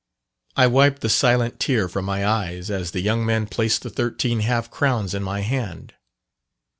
I 0.55 0.65
wiped 0.65 1.01
the 1.03 1.09
silent 1.09 1.59
tear 1.59 1.87
from 1.87 2.05
my 2.05 2.25
eyes 2.25 2.71
as 2.71 2.89
the 2.89 3.01
young 3.01 3.23
man 3.23 3.45
placed 3.45 3.83
the 3.83 3.91
thirteen 3.91 4.39
half 4.39 4.71
crowns 4.71 5.13
in 5.13 5.21
my 5.21 5.41
hand. 5.41 5.93